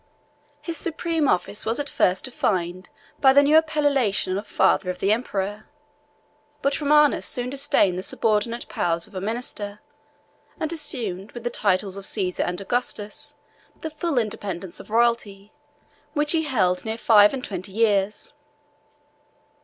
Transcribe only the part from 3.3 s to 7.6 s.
the new appellation of father of the emperor; but Romanus soon